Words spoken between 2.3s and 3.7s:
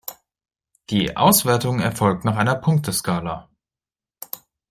einer Punkteskala.